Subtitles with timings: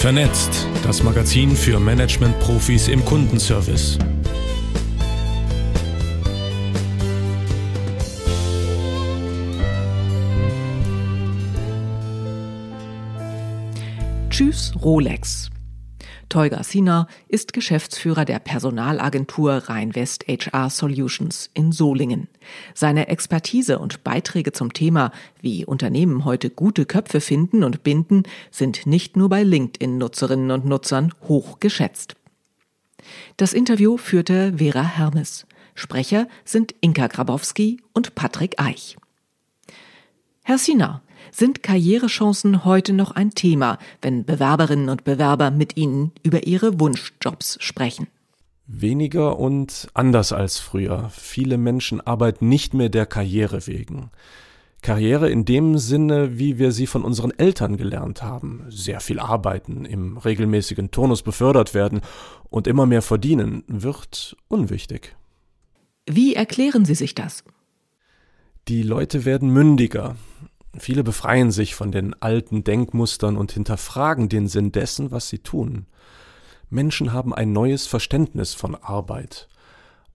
[0.00, 3.98] Vernetzt, das Magazin für Management-Profis im Kundenservice.
[14.30, 15.50] Tschüss Rolex.
[16.30, 22.28] Tolga Sina ist Geschäftsführer der Personalagentur Rheinwest HR Solutions in Solingen.
[22.72, 25.10] Seine Expertise und Beiträge zum Thema,
[25.42, 31.12] wie Unternehmen heute gute Köpfe finden und binden, sind nicht nur bei LinkedIn-Nutzerinnen und Nutzern
[31.28, 32.14] hoch geschätzt.
[33.36, 35.46] Das Interview führte Vera Hermes.
[35.74, 38.96] Sprecher sind Inka Grabowski und Patrick Eich.
[40.44, 46.46] Herr Sina, sind Karrierechancen heute noch ein Thema, wenn Bewerberinnen und Bewerber mit Ihnen über
[46.46, 48.06] ihre Wunschjobs sprechen?
[48.66, 51.10] Weniger und anders als früher.
[51.10, 54.10] Viele Menschen arbeiten nicht mehr der Karriere wegen.
[54.82, 58.64] Karriere in dem Sinne, wie wir sie von unseren Eltern gelernt haben.
[58.68, 62.00] Sehr viel arbeiten, im regelmäßigen Turnus befördert werden
[62.48, 65.16] und immer mehr verdienen, wird unwichtig.
[66.08, 67.44] Wie erklären Sie sich das?
[68.68, 70.16] Die Leute werden mündiger.
[70.78, 75.86] Viele befreien sich von den alten Denkmustern und hinterfragen den Sinn dessen, was sie tun.
[76.68, 79.48] Menschen haben ein neues Verständnis von Arbeit.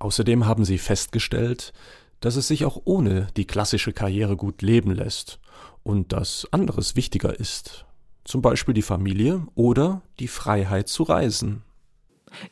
[0.00, 1.72] Außerdem haben sie festgestellt,
[2.18, 5.38] dass es sich auch ohne die klassische Karriere gut leben lässt
[5.82, 7.86] und dass anderes wichtiger ist,
[8.24, 11.62] zum Beispiel die Familie oder die Freiheit zu reisen.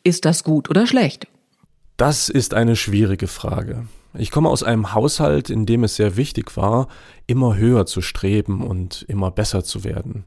[0.05, 1.27] Ist das gut oder schlecht?
[1.97, 3.89] Das ist eine schwierige Frage.
[4.19, 6.89] Ich komme aus einem Haushalt, in dem es sehr wichtig war,
[7.27, 10.25] immer höher zu streben und immer besser zu werden.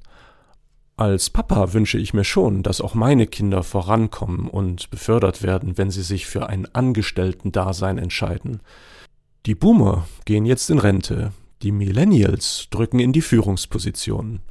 [0.95, 5.89] Als Papa wünsche ich mir schon, dass auch meine Kinder vorankommen und befördert werden, wenn
[5.89, 8.61] sie sich für ein Angestellten-Dasein entscheiden.
[9.45, 14.42] Die Boomer gehen jetzt in Rente, die Millennials drücken in die Führungspositionen.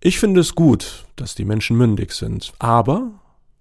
[0.00, 3.12] Ich finde es gut, dass die Menschen mündig sind, aber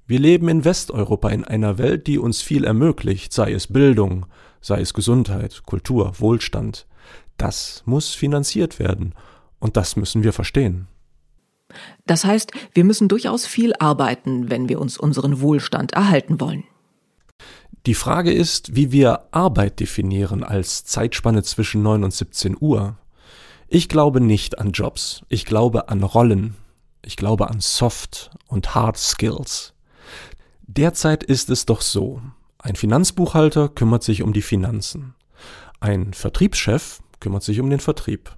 [0.05, 4.25] wir leben in Westeuropa in einer Welt, die uns viel ermöglicht, sei es Bildung,
[4.63, 6.87] sei es Gesundheit, Kultur, Wohlstand.
[7.37, 9.13] Das muss finanziert werden.
[9.59, 10.87] Und das müssen wir verstehen.
[12.05, 16.63] Das heißt, wir müssen durchaus viel arbeiten, wenn wir uns unseren Wohlstand erhalten wollen.
[17.85, 22.97] Die Frage ist, wie wir Arbeit definieren als Zeitspanne zwischen 9 und 17 Uhr.
[23.67, 26.55] Ich glaube nicht an Jobs, ich glaube an Rollen,
[27.03, 29.73] ich glaube an Soft und Hard Skills.
[30.61, 32.21] Derzeit ist es doch so,
[32.63, 35.15] ein Finanzbuchhalter kümmert sich um die Finanzen.
[35.81, 38.37] Ein Vertriebschef kümmert sich um den Vertrieb.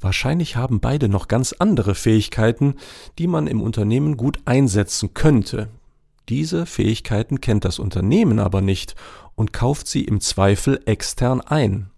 [0.00, 2.74] Wahrscheinlich haben beide noch ganz andere Fähigkeiten,
[3.20, 5.68] die man im Unternehmen gut einsetzen könnte.
[6.28, 8.96] Diese Fähigkeiten kennt das Unternehmen aber nicht
[9.36, 11.88] und kauft sie im Zweifel extern ein.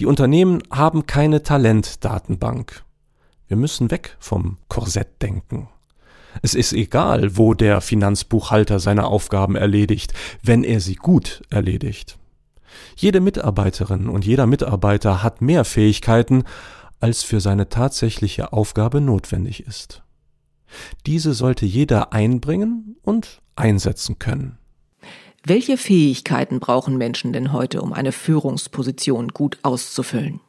[0.00, 2.84] Die Unternehmen haben keine Talentdatenbank.
[3.48, 5.68] Wir müssen weg vom Korsettdenken.
[6.42, 10.12] Es ist egal, wo der Finanzbuchhalter seine Aufgaben erledigt,
[10.42, 12.18] wenn er sie gut erledigt.
[12.96, 16.44] Jede Mitarbeiterin und jeder Mitarbeiter hat mehr Fähigkeiten,
[17.00, 20.02] als für seine tatsächliche Aufgabe notwendig ist.
[21.06, 24.58] Diese sollte jeder einbringen und einsetzen können.
[25.44, 30.40] Welche Fähigkeiten brauchen Menschen denn heute, um eine Führungsposition gut auszufüllen?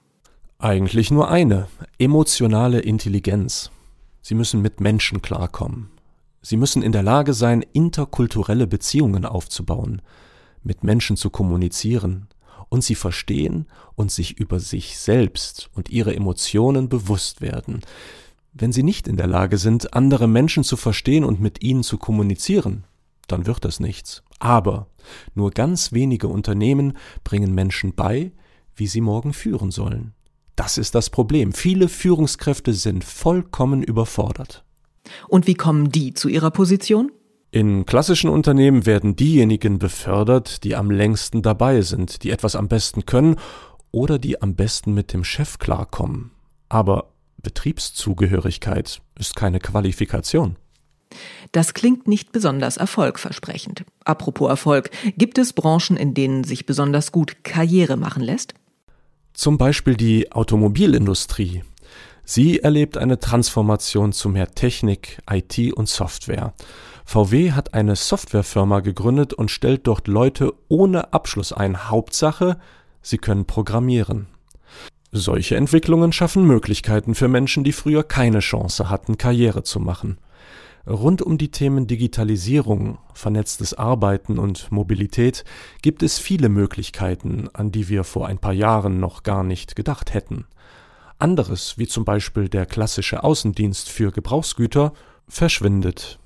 [0.58, 1.68] Eigentlich nur eine,
[2.00, 3.72] emotionale Intelligenz.
[4.28, 5.92] Sie müssen mit Menschen klarkommen.
[6.42, 10.02] Sie müssen in der Lage sein, interkulturelle Beziehungen aufzubauen,
[10.64, 12.28] mit Menschen zu kommunizieren
[12.70, 17.82] und sie verstehen und sich über sich selbst und ihre Emotionen bewusst werden.
[18.52, 22.00] Wenn sie nicht in der Lage sind, andere Menschen zu verstehen und mit ihnen zu
[22.00, 22.86] kommunizieren,
[23.28, 24.24] dann wird das nichts.
[24.40, 24.88] Aber
[25.36, 28.32] nur ganz wenige Unternehmen bringen Menschen bei,
[28.76, 30.16] wie sie morgen führen sollen.
[30.56, 31.54] Das ist das Problem.
[31.54, 34.64] Viele Führungskräfte sind vollkommen überfordert.
[35.28, 37.12] Und wie kommen die zu ihrer Position?
[37.52, 43.06] In klassischen Unternehmen werden diejenigen befördert, die am längsten dabei sind, die etwas am besten
[43.06, 43.38] können
[43.92, 46.32] oder die am besten mit dem Chef klarkommen.
[46.68, 50.58] Aber Betriebszugehörigkeit ist keine Qualifikation.
[51.52, 53.86] Das klingt nicht besonders erfolgversprechend.
[54.04, 58.54] Apropos Erfolg, gibt es Branchen, in denen sich besonders gut Karriere machen lässt?
[59.36, 61.64] Zum Beispiel die Automobilindustrie.
[62.24, 66.54] Sie erlebt eine Transformation zu mehr Technik, IT und Software.
[67.04, 71.90] VW hat eine Softwarefirma gegründet und stellt dort Leute ohne Abschluss ein.
[71.90, 72.58] Hauptsache,
[73.02, 74.28] sie können programmieren.
[75.12, 80.18] Solche Entwicklungen schaffen Möglichkeiten für Menschen, die früher keine Chance hatten, Karriere zu machen.
[80.88, 85.44] Rund um die Themen Digitalisierung, vernetztes Arbeiten und Mobilität
[85.82, 90.14] gibt es viele Möglichkeiten, an die wir vor ein paar Jahren noch gar nicht gedacht
[90.14, 90.46] hätten.
[91.18, 94.94] Anderes, wie zum Beispiel der klassische Außendienst für Gebrauchsgüter,
[95.28, 96.20] verschwindet.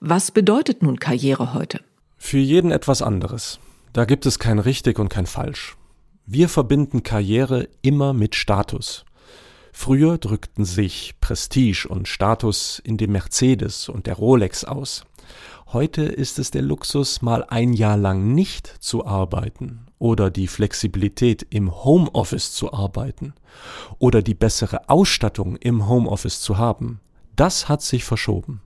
[0.00, 1.80] Was bedeutet nun Karriere heute?
[2.18, 3.60] Für jeden etwas anderes.
[3.94, 5.76] Da gibt es kein richtig und kein falsch.
[6.26, 9.05] Wir verbinden Karriere immer mit Status.
[9.78, 15.04] Früher drückten sich Prestige und Status in dem Mercedes und der Rolex aus.
[15.66, 21.46] Heute ist es der Luxus, mal ein Jahr lang nicht zu arbeiten oder die Flexibilität
[21.50, 23.34] im Homeoffice zu arbeiten
[23.98, 27.00] oder die bessere Ausstattung im Homeoffice zu haben.
[27.36, 28.62] Das hat sich verschoben.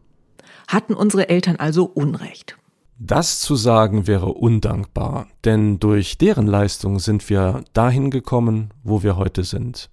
[0.68, 2.56] Hatten unsere Eltern also Unrecht?
[3.00, 9.16] Das zu sagen wäre undankbar, denn durch deren Leistung sind wir dahin gekommen, wo wir
[9.16, 9.90] heute sind.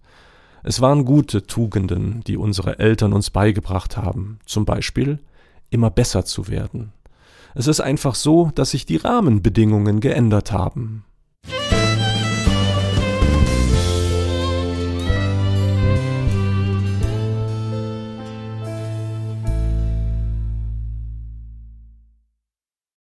[0.67, 5.19] Es waren gute Tugenden, die unsere Eltern uns beigebracht haben, zum Beispiel
[5.69, 6.91] immer besser zu werden.
[7.55, 11.05] Es ist einfach so, dass sich die Rahmenbedingungen geändert haben.